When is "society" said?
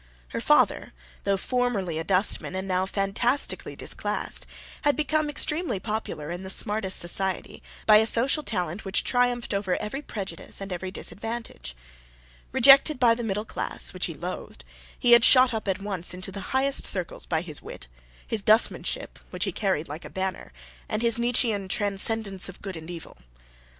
6.97-7.61